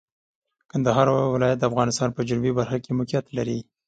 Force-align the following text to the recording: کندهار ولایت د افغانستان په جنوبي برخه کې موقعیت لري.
کندهار 0.71 1.07
ولایت 1.35 1.57
د 1.59 1.63
افغانستان 1.71 2.09
په 2.13 2.21
جنوبي 2.27 2.51
برخه 2.57 2.77
کې 2.83 2.91
موقعیت 2.99 3.25
لري. 3.37 3.59